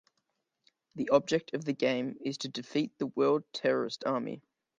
The 0.95 1.09
object 1.09 1.53
of 1.53 1.63
the 1.63 1.73
game 1.73 2.17
is 2.25 2.39
to 2.39 2.47
defeat 2.47 2.97
the 2.97 3.05
World 3.05 3.43
Terrorist 3.53 4.03
Army. 4.03 4.41